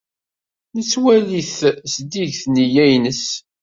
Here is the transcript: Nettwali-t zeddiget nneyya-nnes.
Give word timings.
Nettwali-t 0.75 1.57
zeddiget 1.93 2.41
nneyya-nnes. 2.47 3.23